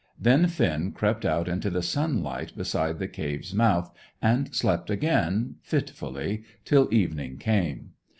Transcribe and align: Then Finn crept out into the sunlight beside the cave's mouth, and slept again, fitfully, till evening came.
Then 0.19 0.47
Finn 0.47 0.93
crept 0.93 1.25
out 1.25 1.47
into 1.47 1.69
the 1.69 1.83
sunlight 1.83 2.57
beside 2.57 2.97
the 2.97 3.07
cave's 3.07 3.53
mouth, 3.53 3.93
and 4.19 4.51
slept 4.55 4.89
again, 4.89 5.57
fitfully, 5.61 6.43
till 6.65 6.91
evening 6.91 7.37
came. 7.37 7.91